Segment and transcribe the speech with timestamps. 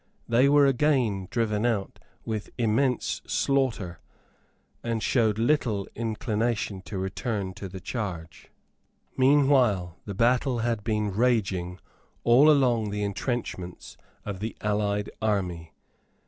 [0.27, 3.99] They were again driven out with immense slaughter,
[4.83, 8.49] and showed little inclination to return to the charge.
[9.15, 11.77] Meanwhile the battle had been raging
[12.23, 13.95] all along the entrenchments
[14.25, 15.71] of the allied army.